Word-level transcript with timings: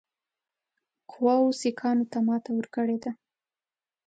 قواوو 1.11 1.57
سیکهانو 1.61 2.05
ته 2.11 2.17
ماته 2.27 2.49
ورکړې 2.53 2.97
ده. 3.03 3.11